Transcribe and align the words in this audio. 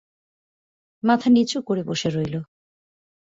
মাথা 1.03 1.27
নিচু 1.29 1.57
করে 1.67 1.81
বসে 1.83 2.09
রইল। 2.09 2.35